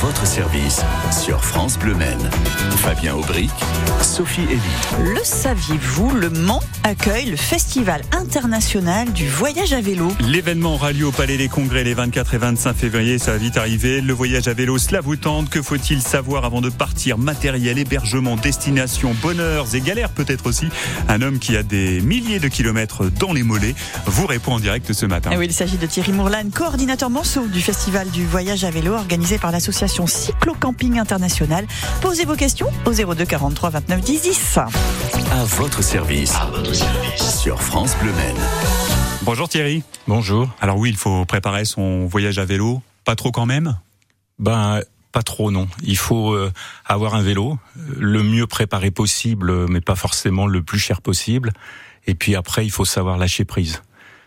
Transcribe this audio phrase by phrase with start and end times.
[0.00, 0.80] votre service
[1.12, 2.30] sur France Bleu Maine.
[2.76, 3.50] Fabien Aubric,
[4.00, 5.12] Sophie Elie.
[5.12, 10.10] Le saviez-vous, le Mans accueille le Festival international du voyage à vélo.
[10.20, 13.58] L'événement aura lieu au Palais des Congrès les 24 et 25 février, ça va vite
[13.58, 14.00] arriver.
[14.00, 15.50] Le voyage à vélo, cela vous tente.
[15.50, 17.18] Que faut-il savoir avant de partir?
[17.18, 20.68] Matériel, hébergement, destination, bonheurs et galères peut-être aussi.
[21.08, 23.74] Un homme qui a des milliers de kilomètres dans les mollets
[24.06, 25.30] vous répond en direct ce matin.
[25.30, 28.94] Et oui, il s'agit de Thierry Mourlan, coordinateur Manceau du Festival du voyage à vélo
[28.94, 31.66] organisé par l'association Cyclo Camping International.
[32.00, 34.58] Posez vos questions au 02 43 29 10 10.
[35.32, 36.34] À votre service.
[37.16, 38.36] Sur France Bleu Maine.
[39.22, 39.82] Bonjour Thierry.
[40.06, 40.48] Bonjour.
[40.60, 42.82] Alors oui, il faut préparer son voyage à vélo.
[43.04, 43.76] Pas trop quand même?
[44.38, 44.80] Ben
[45.12, 45.66] pas trop non.
[45.82, 46.52] Il faut euh,
[46.86, 47.58] avoir un vélo,
[47.98, 51.52] le mieux préparé possible, mais pas forcément le plus cher possible.
[52.06, 53.82] Et puis après, il faut savoir lâcher prise.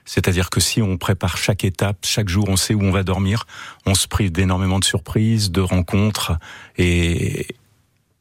[0.05, 3.45] C'est-à-dire que si on prépare chaque étape, chaque jour, on sait où on va dormir,
[3.85, 6.33] on se prive d'énormément de surprises, de rencontres,
[6.77, 7.47] et,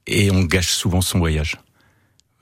[0.07, 1.59] et on gâche souvent son voyage.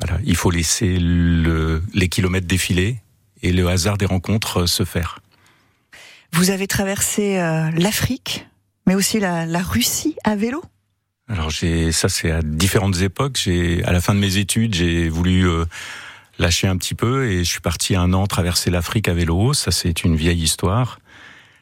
[0.01, 2.99] Voilà, il faut laisser le, les kilomètres défiler
[3.43, 5.21] et le hasard des rencontres se faire.
[6.33, 8.47] Vous avez traversé euh, l'Afrique,
[8.87, 10.63] mais aussi la, la, Russie à vélo?
[11.29, 13.39] Alors j'ai ça c'est à différentes époques.
[13.43, 15.65] J'ai à la fin de mes études j'ai voulu euh,
[16.41, 19.53] lâcher un petit peu et je suis parti un an traverser l'Afrique à vélo.
[19.53, 20.99] Ça c'est une vieille histoire.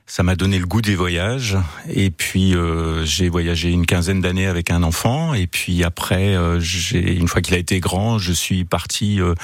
[0.07, 1.59] Ça m'a donné le goût des voyages
[1.91, 6.61] et puis euh, j'ai voyagé une quinzaine d'années avec un enfant et puis après euh,
[6.95, 9.35] une fois qu'il a été grand, je suis parti euh,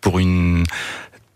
[0.00, 0.64] pour une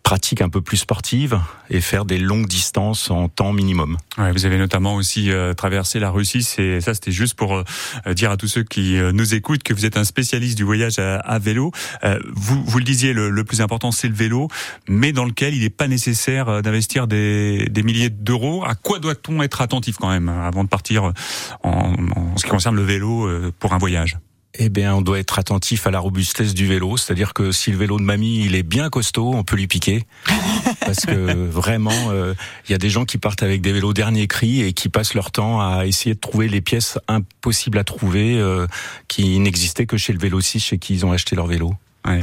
[0.05, 3.97] pratique un peu plus sportive et faire des longues distances en temps minimum.
[4.19, 6.43] Ouais, vous avez notamment aussi euh, traversé la Russie.
[6.43, 9.73] C'est ça, c'était juste pour euh, dire à tous ceux qui euh, nous écoutent que
[9.73, 11.73] vous êtes un spécialiste du voyage à, vélo.
[12.35, 14.49] vous, vous le disiez, le, plus important c'est le vélo,
[14.89, 18.63] mais dans lequel il n'est pas nécessaire d'investir des, milliers d'euros.
[18.65, 21.13] À quoi doit-on être attentif quand même avant de partir
[21.63, 21.95] en
[22.37, 24.19] ce qui concerne le vélo pour un voyage?
[24.57, 27.77] Eh bien, on doit être attentif à la robustesse du vélo, c'est-à-dire que si le
[27.77, 30.05] vélo de mamie il est bien costaud, on peut lui piquer,
[30.81, 32.35] parce que vraiment, il euh,
[32.69, 35.33] y a des gens qui partent avec des vélos dernier cri et qui passent leur
[35.33, 38.67] temps à essayer de trouver les pièces impossibles à trouver, euh,
[39.09, 41.75] qui n'existaient que chez le vélo 6 chez qui ils ont acheté leur vélo.
[42.07, 42.21] Ouais.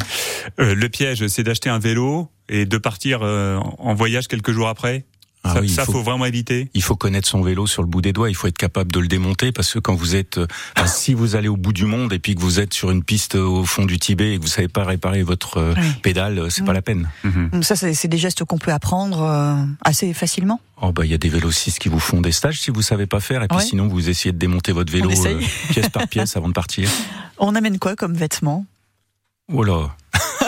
[0.59, 5.05] Euh, le piège, c'est d'acheter un vélo et de partir en voyage quelques jours après?
[5.43, 6.69] Ah ça, oui, ça faut, vraiment éviter.
[6.73, 8.29] Il faut connaître son vélo sur le bout des doigts.
[8.29, 10.47] Il faut être capable de le démonter parce que quand vous êtes, euh,
[10.85, 13.35] si vous allez au bout du monde et puis que vous êtes sur une piste
[13.35, 15.93] au fond du Tibet et que vous savez pas réparer votre euh, oui.
[16.03, 17.09] pédale, euh, c'est pas la peine.
[17.23, 20.59] Mm Ça, c'est des gestes qu'on peut apprendre assez facilement.
[20.83, 23.05] Oh bah il y a des vélocistes qui vous font des stages si vous savez
[23.05, 23.63] pas faire et puis ouais.
[23.63, 26.89] sinon vous essayez de démonter votre vélo euh, pièce par pièce avant de partir.
[27.37, 28.65] On amène quoi comme vêtements?
[29.53, 29.95] Oh là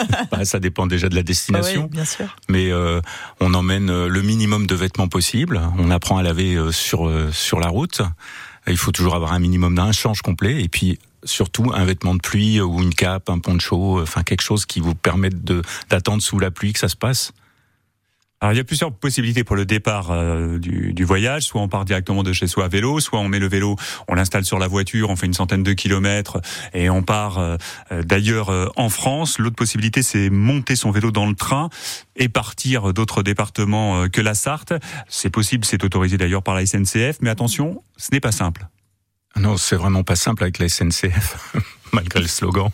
[0.30, 1.84] bah, ça dépend déjà de la destination.
[1.84, 2.36] Oui, bien sûr.
[2.48, 3.00] Mais euh,
[3.40, 5.60] on emmène euh, le minimum de vêtements possible.
[5.78, 8.02] On apprend à laver euh, sur sur la route.
[8.66, 12.20] Il faut toujours avoir un minimum d'un change complet et puis surtout un vêtement de
[12.20, 16.38] pluie ou une cape, un poncho, enfin quelque chose qui vous permette de d'attendre sous
[16.38, 17.32] la pluie que ça se passe.
[18.44, 21.44] Alors il y a plusieurs possibilités pour le départ euh, du, du, voyage.
[21.44, 24.14] Soit on part directement de chez soi à vélo, soit on met le vélo, on
[24.14, 26.42] l'installe sur la voiture, on fait une centaine de kilomètres
[26.74, 27.56] et on part euh,
[28.02, 29.38] d'ailleurs euh, en France.
[29.38, 31.70] L'autre possibilité, c'est monter son vélo dans le train
[32.16, 34.74] et partir d'autres départements que la Sarthe.
[35.08, 38.66] C'est possible, c'est autorisé d'ailleurs par la SNCF, mais attention, ce n'est pas simple.
[39.36, 41.56] Non, c'est vraiment pas simple avec la SNCF,
[41.94, 42.70] malgré le slogan.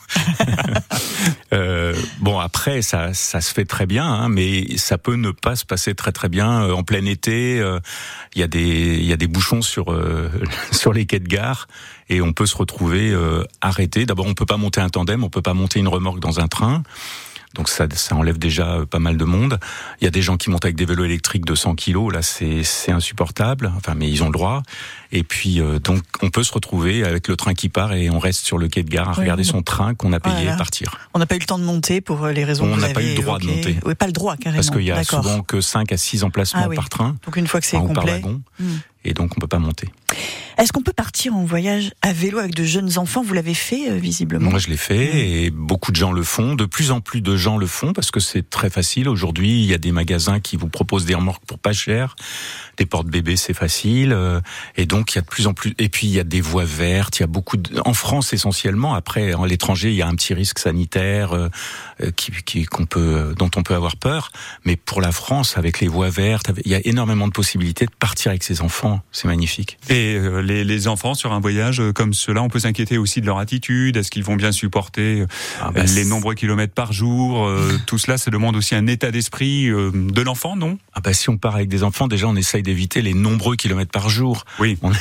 [1.52, 5.56] euh, bon, après, ça, ça se fait très bien, hein, mais ça peut ne pas
[5.56, 7.56] se passer très très bien euh, en plein été.
[7.56, 7.80] Il euh,
[8.34, 10.30] y a des il y a des bouchons sur euh,
[10.72, 11.68] sur les quais de gare
[12.08, 13.16] et on peut se retrouver
[13.60, 14.04] arrêté.
[14.04, 16.48] D'abord, on peut pas monter un tandem, on peut pas monter une remorque dans un
[16.48, 16.82] train.
[17.54, 19.58] Donc ça, ça enlève déjà pas mal de monde.
[20.00, 22.22] Il y a des gens qui montent avec des vélos électriques de 100 kilos, là
[22.22, 23.72] c'est c'est insupportable.
[23.76, 24.62] Enfin, mais ils ont le droit.
[25.10, 28.20] Et puis euh, donc on peut se retrouver avec le train qui part et on
[28.20, 30.56] reste sur le quai de gare à oui, regarder son train qu'on a payé voilà.
[30.56, 30.96] partir.
[31.12, 32.72] On n'a pas eu le temps de monter pour les raisons.
[32.72, 33.46] On n'a pas eu le droit évoquées.
[33.46, 33.80] de monter.
[33.84, 34.62] Oui, pas le droit carrément.
[34.62, 36.76] Parce qu'il y a souvent que 5 à 6 emplacements ah, oui.
[36.76, 37.16] par train.
[37.24, 37.94] Donc une fois que c'est complet.
[37.94, 38.64] Par wagon, mmh.
[39.04, 39.88] Et donc on peut pas monter.
[40.60, 43.22] Est-ce qu'on peut partir en voyage à vélo avec de jeunes enfants?
[43.22, 44.50] Vous l'avez fait euh, visiblement.
[44.50, 46.54] Moi je l'ai fait et beaucoup de gens le font.
[46.54, 49.08] De plus en plus de gens le font parce que c'est très facile.
[49.08, 52.14] Aujourd'hui, il y a des magasins qui vous proposent des remorques pour pas cher.
[52.76, 54.12] Des portes-bébés, c'est facile.
[54.12, 54.42] Euh,
[54.76, 55.74] et donc il y a de plus en plus.
[55.78, 57.20] Et puis il y a des voies vertes.
[57.20, 57.80] Il y a beaucoup de...
[57.86, 58.92] en France essentiellement.
[58.92, 61.48] Après, à l'étranger, il y a un petit risque sanitaire euh,
[62.16, 64.30] qui, qui, qu'on peut, dont on peut avoir peur.
[64.64, 67.94] Mais pour la France, avec les voies vertes, il y a énormément de possibilités de
[67.98, 69.00] partir avec ses enfants.
[69.12, 69.78] C'est magnifique.
[69.88, 73.26] Et euh, les, les, enfants sur un voyage comme cela On peut s'inquiéter aussi de
[73.26, 73.96] leur attitude.
[73.96, 75.24] Est-ce qu'ils vont bien supporter
[75.60, 77.50] ah bah, les nombreux kilomètres par jour
[77.86, 80.78] Tout cela, ça demande aussi un état d'esprit de l'enfant, non?
[81.00, 83.90] Ah bah, Si on part avec des enfants, déjà, on essaye d'éviter les nombreux kilomètres
[83.90, 84.44] par jour.
[84.58, 84.78] Oui.
[84.82, 84.92] On,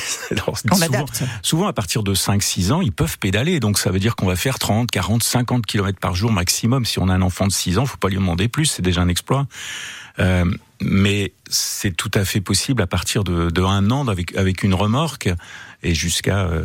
[0.54, 1.06] souvent,
[1.42, 3.60] souvent, à partir de 5-6 ans, ils peuvent pédaler.
[3.60, 6.84] Donc, ça veut dire qu'on va faire 30, 40, 50 kilomètres par jour maximum.
[6.84, 8.66] Si on a un enfant de 6 ans, faut pas lui demander plus.
[8.66, 9.46] C'est déjà un exploit.
[10.18, 10.44] Euh,
[10.80, 14.74] mais c'est tout à fait possible à partir de, de un an avec, avec une
[14.74, 15.28] remorque
[15.82, 16.64] et jusqu'à euh,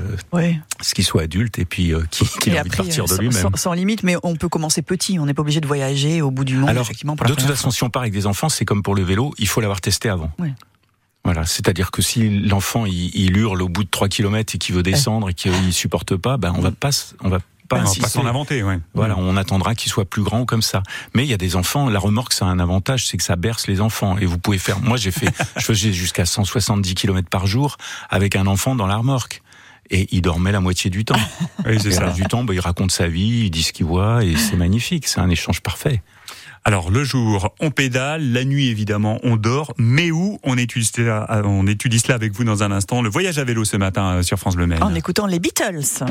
[0.82, 2.04] ce qu'il soit adulte et puis euh,
[2.42, 3.50] qu'il ait envie de partir de lui-même.
[3.56, 5.20] Sans, limite, mais on peut commencer petit.
[5.20, 6.70] On n'est pas obligé de voyager au bout du monde.
[6.70, 9.04] Alors, effectivement, de toute façon, si on part avec des enfants, c'est comme pour le
[9.04, 10.32] vélo, il faut l'avoir testé avant.
[11.24, 14.76] Voilà, c'est-à-dire que si l'enfant il, il, hurle au bout de 3 km et qu'il
[14.76, 16.92] veut descendre et qu'il supporte pas, ben on va pas
[17.22, 18.80] on va pas on va pas s'en inventer, ouais.
[18.94, 20.84] Voilà, on attendra qu'il soit plus grand ou comme ça.
[21.14, 23.36] Mais il y a des enfants, la remorque, ça a un avantage, c'est que ça
[23.36, 24.18] berce les enfants.
[24.18, 27.78] Et vous pouvez faire, moi j'ai fait, je faisais jusqu'à 170 km par jour
[28.10, 29.42] avec un enfant dans la remorque
[29.90, 31.16] et il dormait la moitié du temps.
[31.66, 32.12] oui, c'est ça.
[32.12, 35.08] du temps, bah, il raconte sa vie, il dit ce qu'il voit, et c'est magnifique.
[35.08, 36.02] C'est un échange parfait.
[36.68, 41.44] Alors le jour, on pédale, la nuit évidemment, on dort, mais où on étudie cela,
[41.46, 43.04] on étudie cela avec vous dans un instant.
[43.04, 44.82] Le voyage à vélo ce matin euh, sur France Bleu Maine.
[44.82, 46.04] En écoutant les Beatles.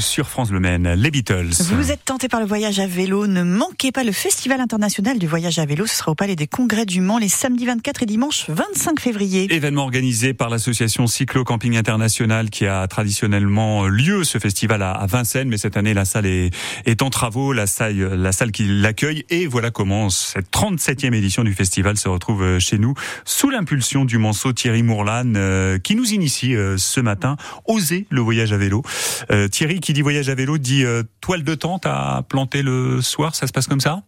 [0.00, 1.50] Sur France Le Maine, les Beatles.
[1.72, 5.26] Vous êtes tenté par le voyage à vélo, ne manquez pas le Festival international du
[5.26, 5.86] voyage à vélo.
[5.86, 9.52] Ce sera au Palais des Congrès du Mans les samedis 24 et dimanche 25 février.
[9.52, 15.48] Événement organisé par l'association Cyclo Camping International qui a traditionnellement lieu ce festival à Vincennes,
[15.48, 16.50] mais cette année la salle est,
[16.86, 21.44] est en travaux, la salle, la salle qui l'accueille et voilà comment cette 37e édition
[21.44, 26.12] du festival se retrouve chez nous sous l'impulsion du manceau Thierry Mourlan euh, qui nous
[26.12, 27.36] initie euh, ce matin,
[27.66, 28.82] oser le voyage à vélo.
[29.30, 33.02] Euh, Thierry qui dit voyage à vélo dit euh, toile de tente à planter le
[33.02, 34.02] soir, ça se passe comme ça?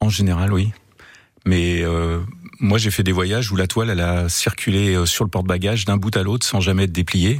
[0.00, 0.72] En général, oui.
[1.46, 2.20] Mais euh,
[2.58, 5.84] moi, j'ai fait des voyages où la toile, elle a circulé euh, sur le porte-bagages
[5.84, 7.38] d'un bout à l'autre sans jamais être dépliée.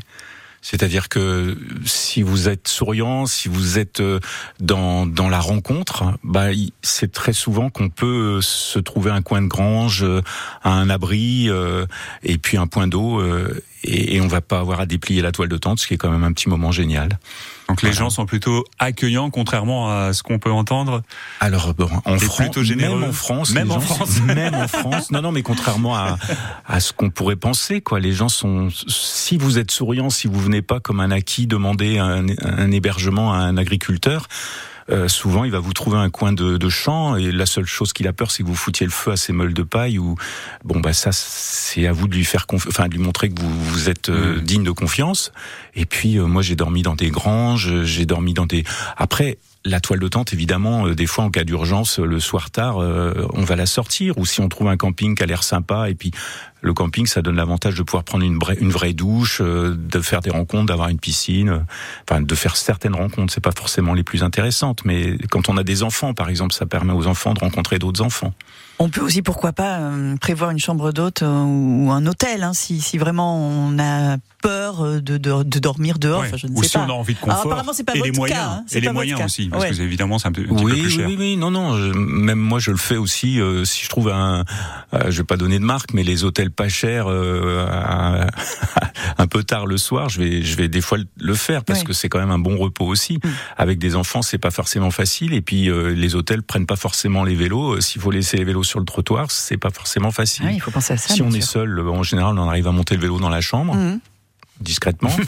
[0.62, 4.02] C'est-à-dire que si vous êtes souriant, si vous êtes
[4.60, 6.46] dans, dans la rencontre, bah,
[6.80, 10.06] c'est très souvent qu'on peut se trouver un coin de grange,
[10.62, 11.50] un abri,
[12.22, 13.22] et puis un point d'eau,
[13.84, 15.96] et, et on va pas avoir à déplier la toile de tente, ce qui est
[15.96, 17.18] quand même un petit moment génial.
[17.68, 21.02] Donc les gens sont plutôt accueillants, contrairement à ce qu'on peut entendre.
[21.40, 21.74] Alors
[22.04, 25.10] en France, même en France, même en France, même en France.
[25.10, 26.18] Non, non, mais contrairement à,
[26.66, 28.00] à ce qu'on pourrait penser, quoi.
[28.00, 28.68] Les gens sont.
[28.86, 33.32] Si vous êtes souriant, si vous venez pas comme un acquis demander un, un hébergement
[33.32, 34.28] à un agriculteur,
[34.90, 37.92] euh, souvent il va vous trouver un coin de, de champ et la seule chose
[37.92, 40.16] qu'il a peur c'est que vous foutiez le feu à ses meules de paille ou
[40.64, 43.64] bon bah ça c'est à vous de lui faire enfin de lui montrer que vous,
[43.64, 44.40] vous êtes euh, mmh.
[44.40, 45.32] digne de confiance.
[45.74, 48.64] Et puis moi j'ai dormi dans des granges, j'ai dormi dans des
[48.96, 52.78] après la toile de tente, évidemment, euh, des fois en cas d'urgence, le soir tard,
[52.78, 54.18] euh, on va la sortir.
[54.18, 56.10] Ou si on trouve un camping qui a l'air sympa, et puis
[56.60, 60.30] le camping, ça donne l'avantage de pouvoir prendre une, vraie, douche, euh, de faire des
[60.30, 61.64] rencontres, d'avoir une piscine,
[62.08, 63.32] enfin de faire certaines rencontres.
[63.32, 66.66] C'est pas forcément les plus intéressantes, mais quand on a des enfants, par exemple, ça
[66.66, 68.34] permet aux enfants de rencontrer d'autres enfants.
[68.78, 69.80] On peut aussi, pourquoi pas,
[70.20, 75.00] prévoir une chambre d'hôte ou un hôtel, hein, si, si vraiment on a peur euh,
[75.00, 76.20] de, de, de dormir dehors.
[76.20, 76.84] Enfin, je ne Ou sais si pas.
[76.86, 77.38] on a envie de confort.
[77.38, 78.64] Alors, apparemment, c'est pas et votre les moyens, cas, hein.
[78.72, 79.70] et les moyens aussi, parce ouais.
[79.70, 81.08] que évidemment, c'est un, peu, un oui, peu plus cher.
[81.08, 81.78] Oui, oui, non, non.
[81.78, 83.40] Je, même moi, je le fais aussi.
[83.40, 84.44] Euh, si je trouve un,
[84.92, 87.66] euh, je vais pas donner de marque, mais les hôtels pas chers, euh,
[89.18, 91.86] un peu tard le soir, je vais, je vais des fois le faire parce ouais.
[91.86, 93.14] que c'est quand même un bon repos aussi.
[93.16, 93.28] Mm.
[93.56, 95.34] Avec des enfants, c'est pas forcément facile.
[95.34, 97.80] Et puis euh, les hôtels prennent pas forcément les vélos.
[97.80, 100.46] S'il faut laisser les vélos sur le trottoir, c'est pas forcément facile.
[100.48, 101.14] Ah, il faut penser à ça.
[101.14, 101.38] Si on sûr.
[101.38, 103.74] est seul, en général, on arrive à monter le vélo dans la chambre.
[103.74, 104.00] Mm
[104.60, 105.10] discrètement.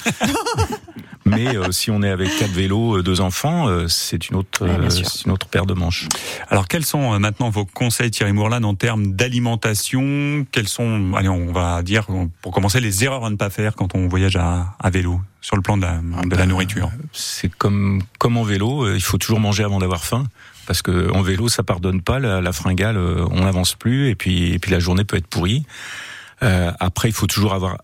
[1.26, 4.64] Mais euh, si on est avec quatre vélos, euh, deux enfants, euh, c'est une autre,
[4.64, 4.88] ouais,
[5.26, 6.06] une autre paire de manches.
[6.48, 10.46] Alors, quels sont maintenant vos conseils, Thierry Mourlan, en termes d'alimentation?
[10.52, 12.06] Quels sont, allez, on va dire,
[12.42, 15.56] pour commencer, les erreurs à ne pas faire quand on voyage à, à vélo sur
[15.56, 16.90] le plan de la, de la ben, nourriture?
[17.12, 20.26] C'est comme, comme en vélo, il faut toujours manger avant d'avoir faim.
[20.68, 22.18] Parce que en vélo, ça pardonne pas.
[22.18, 25.64] La, la fringale, on n'avance plus, et puis, et puis la journée peut être pourrie.
[26.42, 27.78] Euh, après, il faut toujours avoir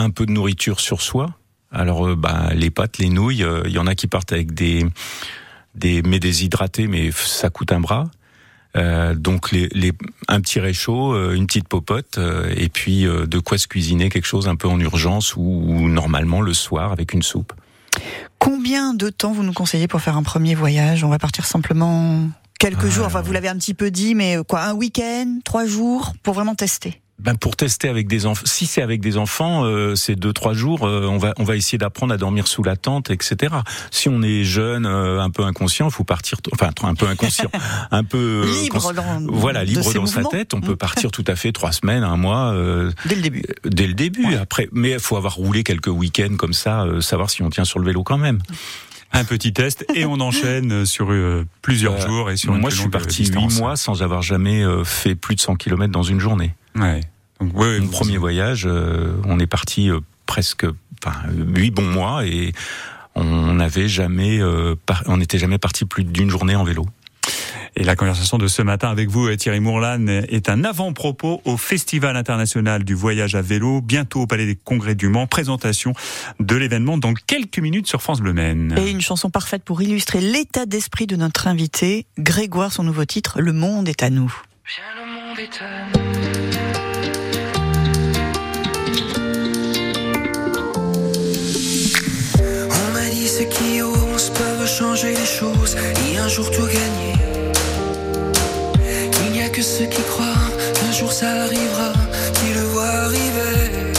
[0.00, 1.34] un peu de nourriture sur soi.
[1.70, 4.54] Alors, euh, bah, les pâtes, les nouilles, il euh, y en a qui partent avec
[4.54, 4.86] des
[5.74, 8.10] des mais déshydratés, mais ça coûte un bras.
[8.76, 9.92] Euh, donc les, les,
[10.28, 14.26] un petit réchaud, euh, une petite popote, euh, et puis de quoi se cuisiner quelque
[14.26, 17.52] chose un peu en urgence ou, ou, normalement le soir avec une soupe.
[18.38, 21.02] Combien de temps vous nous conseillez pour faire un premier voyage?
[21.02, 22.28] On va partir simplement
[22.58, 23.06] quelques jours.
[23.06, 26.54] Enfin, vous l'avez un petit peu dit, mais quoi, un week-end, trois jours pour vraiment
[26.54, 27.00] tester?
[27.18, 30.54] Ben pour tester avec des enfants, si c'est avec des enfants, euh, c'est deux trois
[30.54, 30.86] jours.
[30.86, 33.54] Euh, on va on va essayer d'apprendre à dormir sous la tente, etc.
[33.90, 36.38] Si on est jeune, euh, un peu inconscient, il faut partir.
[36.52, 37.50] Enfin, un peu inconscient,
[37.90, 40.30] un peu libre dans voilà libre dans mouvements.
[40.30, 40.54] sa tête.
[40.54, 42.54] On peut partir tout à fait trois semaines, un mois.
[43.06, 43.42] dès le début.
[43.64, 44.26] Dès le début.
[44.26, 44.36] Ouais.
[44.36, 47.78] Après, mais il faut avoir roulé quelques week-ends comme ça, savoir si on tient sur
[47.78, 48.40] le vélo quand même
[49.12, 52.70] un petit test et on enchaîne sur euh, plusieurs euh, jours et sur une moi
[52.70, 56.02] je suis parti huit mois sans avoir jamais euh, fait plus de 100 km dans
[56.02, 56.54] une journée.
[56.78, 57.00] Ouais.
[57.40, 59.90] Donc, ouais, Mon premier voyage, euh, on est parti
[60.26, 60.66] presque
[61.04, 61.16] enfin
[61.54, 62.52] huit bons mois et
[63.14, 64.40] on n'avait jamais
[64.86, 66.86] par, on n'était jamais parti plus d'une journée en vélo.
[67.76, 72.16] Et la conversation de ce matin avec vous, Thierry Mourlan, est un avant-propos au Festival
[72.16, 75.28] international du voyage à vélo, bientôt au Palais des Congrès du Mans.
[75.28, 75.92] Présentation
[76.40, 78.74] de l'événement dans quelques minutes sur France Bleu Maine.
[78.78, 83.40] Et une chanson parfaite pour illustrer l'état d'esprit de notre invité, Grégoire, son nouveau titre,
[83.40, 84.34] Le monde est à nous.
[84.66, 86.07] Viens, le monde est à nous.
[94.78, 97.18] Changer les choses et un jour tout gagner
[99.50, 101.92] que ceux qui croient qu'un jour ça arrivera,
[102.34, 103.92] qui le voient arriver.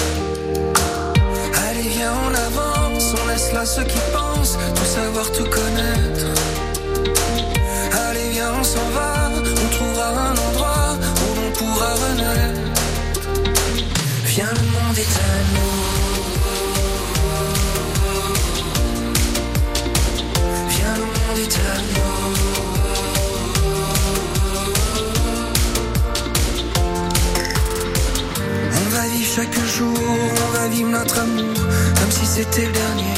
[1.68, 5.69] Allez, viens, on avance, on laisse là ceux qui pensent tout savoir, tout connaître.
[29.80, 29.98] Jour,
[30.46, 31.60] on va vivre notre amour
[32.00, 33.18] comme si c'était le dernier.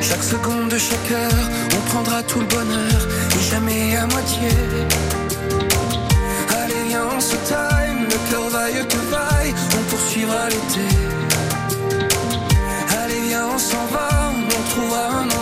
[0.00, 3.00] Chaque seconde de chaque heure, on prendra tout le bonheur
[3.36, 4.50] et jamais à moitié.
[6.60, 10.88] Allez, viens, on se time, le cœur vaille que vaille, on poursuivra l'été.
[13.00, 14.08] Allez, viens, on s'en va,
[14.56, 15.33] on trouvera un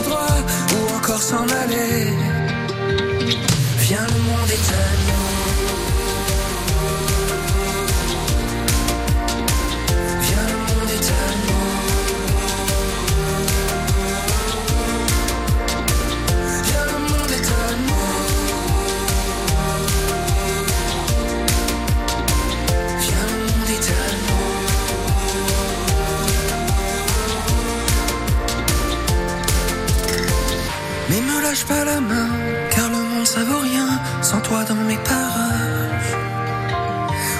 [31.12, 32.30] Mais me lâche pas la main,
[32.70, 36.14] car le monde ça vaut rien sans toi dans mes parages.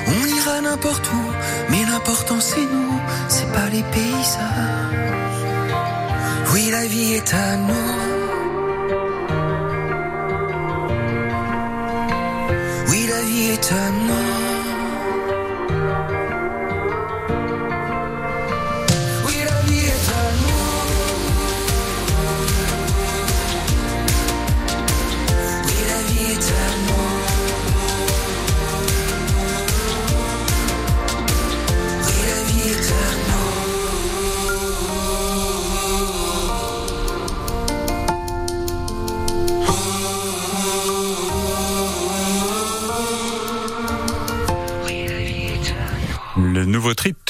[0.09, 1.25] On ira n'importe où,
[1.71, 5.47] mais l'important c'est nous, c'est pas les paysages.
[6.53, 7.93] Oui, la vie est à nous.
[12.91, 14.42] Oui, la vie est à nous.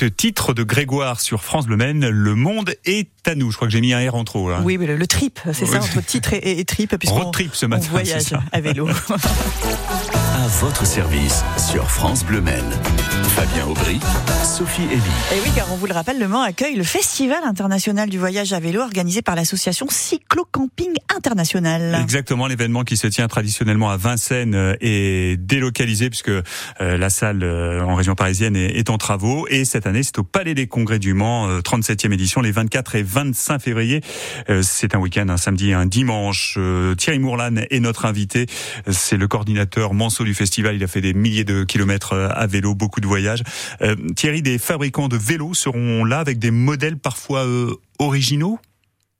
[0.06, 3.50] Titre de Grégoire sur France Bleu Maine, Le monde est à nous.
[3.50, 4.60] Je crois que j'ai mis un R en trop là.
[4.62, 7.54] Oui, mais le, le trip, c'est ça, entre titre et, et- et trip, Road trip
[7.54, 8.88] ce on matin, voyage à vélo.
[10.60, 12.70] Votre service sur France Bleu Maine.
[13.34, 13.98] Fabien Aubry,
[14.44, 15.00] Sophie Elie.
[15.32, 18.52] Et oui, car on vous le rappelle, Le Mans accueille le Festival international du voyage
[18.52, 21.98] à vélo organisé par l'association Cyclo Camping International.
[22.02, 26.42] Exactement, l'événement qui se tient traditionnellement à Vincennes euh, est délocalisé puisque euh,
[26.78, 30.54] la salle euh, en région parisienne est, en travaux et cette année c'est au Palais
[30.54, 34.00] des Congrès du Mans, euh, 37e édition, les 24 et 25 février.
[34.60, 36.58] C'est un week-end, un samedi et un dimanche.
[36.98, 38.46] Thierry Mourlan est notre invité,
[38.90, 40.41] c'est le coordinateur Manceau du festival,
[40.74, 43.42] il a fait des milliers de kilomètres euh, à vélo, beaucoup de voyages.
[43.80, 48.58] Euh, Thierry, des fabricants de vélos seront là avec des modèles parfois euh, originaux?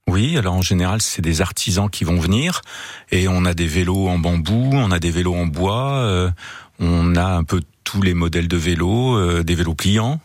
[0.08, 2.62] Oui, alors en général, c'est des artisans qui vont venir
[3.10, 6.32] et on a des vélos en bambou, on a des vélos en bois,
[6.80, 10.20] on a un peu tous les modèles de vélos, des vélos pliants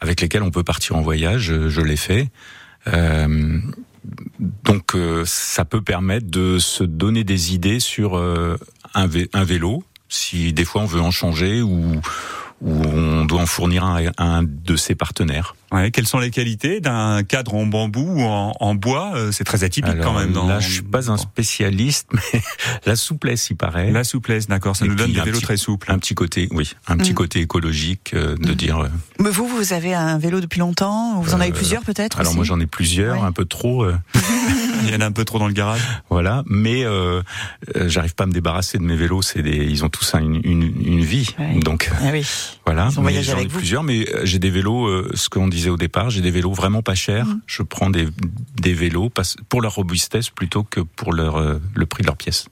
[0.00, 2.28] avec lesquels on peut partir en voyage, je l'ai fait.
[4.64, 8.20] Donc ça peut permettre de se donner des idées sur
[8.94, 9.06] un
[9.44, 11.94] vélo, si des fois on veut en changer ou,
[12.60, 15.54] ou on doit en fournir un à un de ses partenaires.
[15.72, 19.44] Ouais, quelles sont les qualités d'un cadre en bambou ou en, en bois euh, C'est
[19.44, 20.32] très atypique Alors, quand même.
[20.32, 22.42] Dans, là, je suis pas un spécialiste, mais
[22.86, 23.92] la souplesse, il paraît.
[23.92, 25.90] La souplesse, d'accord, ça Et nous donne des un vélos petit- très souples.
[25.92, 27.14] Un petit côté, oui, un petit Mm.
[27.14, 28.78] côté écologique euh, de dire.
[28.78, 28.88] euh,
[29.20, 31.20] Mais vous, vous avez un vélo depuis longtemps?
[31.20, 32.36] Vous en avez plusieurs peut-être alors aussi?
[32.36, 33.26] moi j'en ai plusieurs, Ouais.
[33.28, 33.94] un peu trop, euh,
[34.84, 35.80] Il y en a un peu trop dans le garage.
[36.08, 36.42] voilà.
[36.46, 37.22] Mais euh,
[37.76, 39.22] euh, j'arrive pas à me débarrasser de mes vélos.
[39.22, 41.58] C'est des, ils ont tous un- une, une, une vie, Ouais.
[41.60, 42.26] donc Ah oui.
[42.66, 42.88] voilà.
[42.90, 43.58] Ils ont Mais voyagé j'en ai avec vous.
[43.58, 44.86] plusieurs, mais euh, j'ai des vélos.
[44.86, 47.26] euh, ce qu'on disait au départ, j'ai des vélos vraiment pas chers.
[47.26, 47.40] Mm.
[47.46, 48.08] Je prends des
[48.60, 52.16] des vélos parce- pour leur robustesse plutôt que pour leur euh, le prix de leurs
[52.16, 52.46] pièces.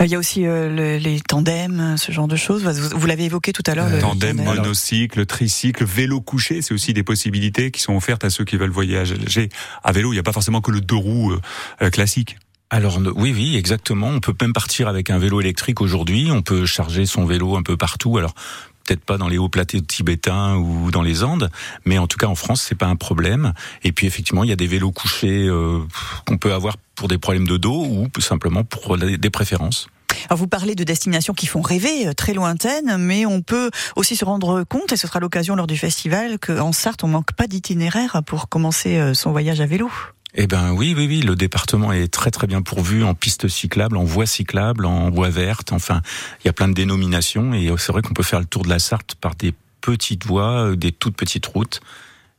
[0.00, 2.64] Euh, Il y a aussi euh, le- les tandems, ce genre de choses.
[2.64, 3.88] Vous, vous l'avez évoqué tout à l'heure.
[4.00, 4.44] Tandem, tandem.
[4.56, 8.70] monocycle, tricycle, vélo couché, c'est aussi des possibilités qui sont offertes à ceux qui veulent
[8.70, 9.48] voyager
[9.82, 10.12] à vélo.
[10.12, 11.40] Il n'y a pas forcément que le deux roues euh,
[11.82, 12.36] euh, classique.
[12.70, 14.08] Alors oui, oui, exactement.
[14.08, 16.30] On peut même partir avec un vélo électrique aujourd'hui.
[16.32, 18.18] On peut charger son vélo un peu partout.
[18.18, 18.34] Alors
[18.84, 21.50] peut-être pas dans les hauts plateaux tibétains ou dans les Andes,
[21.84, 23.52] mais en tout cas en France c'est pas un problème.
[23.82, 25.80] Et puis effectivement il y a des vélos couchés euh,
[26.26, 29.88] qu'on peut avoir pour des problèmes de dos ou simplement pour des préférences.
[30.28, 34.16] Alors vous parlez de destinations qui font rêver, euh, très lointaines, mais on peut aussi
[34.16, 37.46] se rendre compte, et ce sera l'occasion lors du festival, qu'en Sarthe, on manque pas
[37.46, 39.90] d'itinéraire pour commencer euh, son voyage à vélo.
[40.36, 43.96] Eh ben oui, oui, oui, le département est très très bien pourvu en pistes cyclables,
[43.96, 45.72] en voies cyclables, en voies vertes.
[45.72, 46.02] Enfin,
[46.40, 48.68] il y a plein de dénominations et c'est vrai qu'on peut faire le tour de
[48.68, 51.80] la Sarthe par des petites voies, euh, des toutes petites routes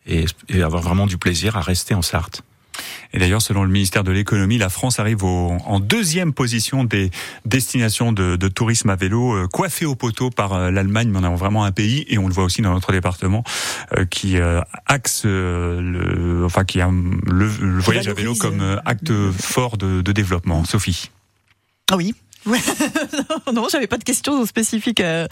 [0.06, 2.42] et, et avoir vraiment du plaisir à rester en Sarthe.
[3.14, 7.12] Et d'ailleurs, selon le ministère de l'économie, la France arrive au- en deuxième position des
[7.46, 11.24] destinations de, de tourisme à vélo, euh, coiffé au poteau par euh, l'Allemagne, mais on
[11.24, 13.44] a vraiment un pays, et on le voit aussi dans notre département,
[13.98, 19.12] euh, qui euh, axe le, enfin qui a le, le voyage à vélo comme acte
[19.32, 20.64] fort de, de développement.
[20.66, 21.10] Sophie.
[21.92, 22.16] Ah oui.
[22.46, 25.28] Non, non, j'avais pas de questions spécifiques euh,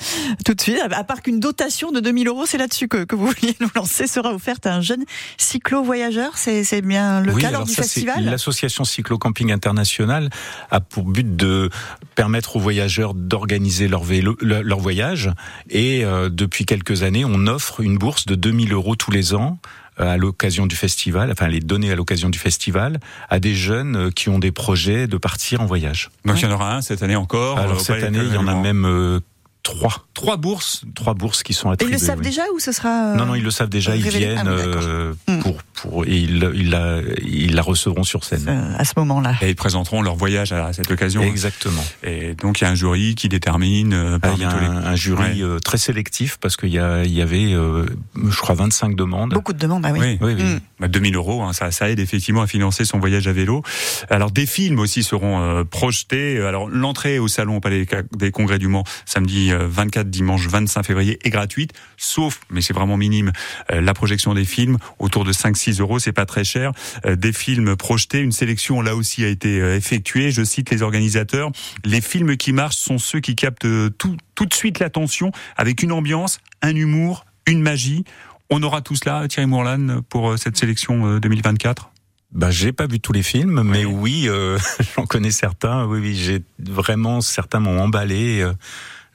[0.46, 0.80] tout de suite.
[0.92, 4.08] À part qu'une dotation de 2000 euros, c'est là-dessus que, que vous vouliez nous lancer,
[4.08, 5.04] sera offerte à un jeune
[5.38, 6.38] cyclo-voyageur.
[6.38, 10.30] C'est, bien le oui, cas lors du ça, festival L'association Cyclo-Camping International
[10.72, 11.70] a pour but de
[12.16, 15.32] permettre aux voyageurs d'organiser leur vélo, leur, voyage.
[15.70, 19.60] Et euh, depuis quelques années, on offre une bourse de 2000 euros tous les ans
[19.98, 24.10] à l'occasion du festival, enfin les donner à l'occasion du festival à des jeunes euh,
[24.10, 26.10] qui ont des projets de partir en voyage.
[26.26, 27.58] Donc il y en aura un cette année encore.
[27.60, 29.20] Alors euh, cette année, il y en a même euh,
[29.64, 30.84] trois, trois bourses.
[30.94, 31.96] trois bourses qui sont Et attribuées.
[31.96, 32.26] ils le savent oui.
[32.26, 33.96] déjà ou ce sera euh, Non, non, ils le savent déjà.
[33.96, 35.40] Ils révélé viennent Ah oui, euh, Hmm.
[35.40, 38.46] pour pour et ils, ils la ils la recevront sur scène.
[38.48, 41.22] euh, à ce moment-là Et ils présenteront leur voyage à cette occasion.
[41.24, 41.84] Exactement.
[42.04, 43.94] Et donc il y a un jury qui détermine.
[43.94, 45.42] euh, Ah, Il y a les- un, jury Ouais.
[45.42, 47.86] euh, très sélectif parce qu'il y, a- il y avait, euh,
[48.30, 49.34] je crois, 25 demandes.
[49.34, 50.00] Beaucoup de demandes, ah oui.
[50.02, 50.18] Oui.
[50.22, 50.44] Oui, oui.
[50.44, 50.88] Mm.
[50.88, 53.64] 2000 euros, hein, ça, ça aide effectivement à financer son voyage à vélo.
[54.10, 56.42] Alors des films aussi seront euh, projetés.
[56.42, 57.86] Alors l'entrée au salon au Palais
[58.18, 62.98] des Congrès du Mans samedi 24, dimanche 25 février est gratuite, sauf, mais c'est vraiment
[62.98, 63.32] minime,
[63.70, 66.72] la projection des films autour de 5-6 euros, c'est pas très cher.
[67.06, 70.32] Des films projetés, une sélection là aussi a été effectuée.
[70.32, 71.52] Je cite les organisateurs,
[71.84, 75.92] les films qui marchent sont ceux qui captent tout, tout de suite l'attention avec une
[75.92, 78.04] ambiance, un humour, une magie.
[78.50, 81.90] On aura tout cela, Thierry Mourlan, pour euh, cette sélection 2024 euh,
[82.34, 84.58] bah, j'ai pas vu tous les films, mais oui, euh,
[84.96, 85.86] j'en connais certains.
[85.86, 88.44] Oui, oui, j'ai vraiment certains m'ont emballé.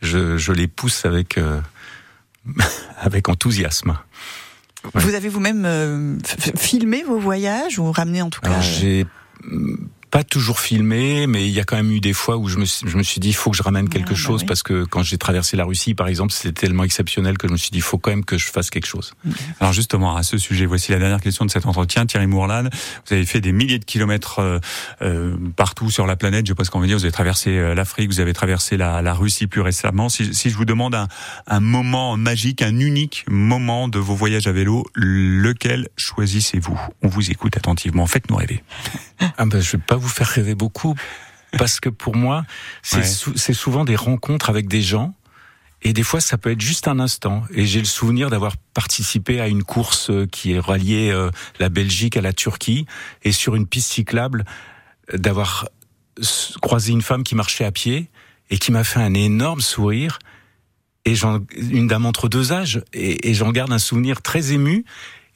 [0.01, 1.39] Je, je, les pousse avec
[2.99, 3.99] avec enthousiasme.
[4.95, 6.19] Vous avez vous-même
[6.57, 9.07] filmé vos voyages ou ramené en tout cas J'ai
[10.11, 12.65] pas toujours filmé, mais il y a quand même eu des fois où je me,
[12.65, 14.85] je me suis dit, il faut que je ramène quelque ah, bah chose, parce que
[14.85, 17.79] quand j'ai traversé la Russie, par exemple, c'était tellement exceptionnel que je me suis dit,
[17.79, 19.13] il faut quand même que je fasse quelque chose.
[19.25, 19.31] Mm.
[19.61, 22.07] Alors justement, à ce sujet, voici la dernière question de cet entretien.
[22.07, 24.59] Thierry Mourlan, vous avez fait des milliers de kilomètres euh,
[25.03, 28.11] euh partout sur la planète, je pense qu'on veut dire, vous avez traversé euh, l'Afrique,
[28.11, 30.09] vous avez traversé la, la Russie plus récemment.
[30.09, 31.09] Si, si, je vous demande un,
[31.47, 36.79] un moment magique, un unique moment de vos voyages à vélo, lequel choisissez-vous?
[37.03, 38.63] On vous écoute attentivement, faites-nous rêver.
[39.37, 40.95] Ah ben, je vais pas vous faire rêver beaucoup,
[41.57, 42.45] parce que pour moi,
[42.83, 45.15] c'est souvent des rencontres avec des gens.
[45.83, 47.45] Et des fois, ça peut être juste un instant.
[47.55, 51.31] Et j'ai le souvenir d'avoir participé à une course euh, qui est reliée euh,
[51.61, 52.87] la Belgique à la Turquie,
[53.23, 54.45] et sur une piste cyclable,
[55.13, 55.69] d'avoir
[56.61, 58.11] croisé une femme qui marchait à pied
[58.51, 60.19] et qui m'a fait un énorme sourire.
[61.05, 61.15] Et
[61.57, 64.85] une dame entre deux âges, et, et j'en garde un souvenir très ému.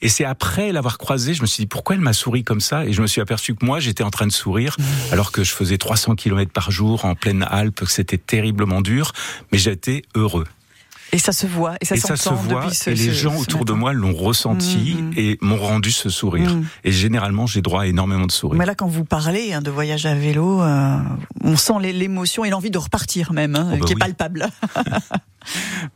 [0.03, 2.85] Et c'est après l'avoir croisée, je me suis dit pourquoi elle m'a souri comme ça?
[2.85, 4.83] Et je me suis aperçu que moi, j'étais en train de sourire mmh.
[5.13, 9.13] alors que je faisais 300 km par jour en pleine Alpes, que c'était terriblement dur,
[9.53, 10.43] mais j'étais heureux.
[11.13, 13.93] Et ça se voit, et ça, ça se voit, et les gens autour de moi
[13.93, 15.13] l'ont ressenti mmh, mmh.
[15.15, 16.57] et m'ont rendu ce sourire.
[16.83, 18.59] Et généralement, j'ai droit à énormément de sourires.
[18.59, 20.97] Mais là, quand vous parlez hein, de voyage à vélo, euh,
[21.41, 24.49] on sent l'émotion et l'envie de repartir même, hein, oh bah qui est palpable.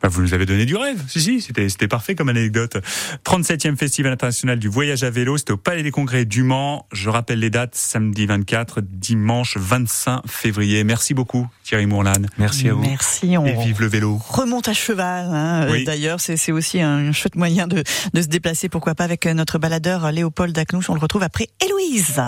[0.02, 1.02] Bah, vous nous avez donné du rêve.
[1.08, 2.76] Si, si, c'était, parfait comme anecdote.
[3.24, 5.36] 37e Festival international du voyage à vélo.
[5.36, 6.86] C'était au Palais des Congrès du Mans.
[6.92, 7.74] Je rappelle les dates.
[7.74, 10.84] Samedi 24, dimanche 25 février.
[10.84, 12.12] Merci beaucoup, Thierry Mourlan.
[12.38, 12.82] Merci à vous.
[12.82, 13.36] Merci.
[13.38, 14.20] On Et vive le vélo.
[14.28, 15.26] Remonte à cheval.
[15.32, 15.66] Hein.
[15.84, 17.82] D'ailleurs, c'est, c'est aussi un chouette moyen de,
[18.12, 18.68] de se déplacer.
[18.68, 20.90] Pourquoi pas avec notre baladeur Léopold Dacnouche.
[20.90, 22.20] On le retrouve après Héloïse.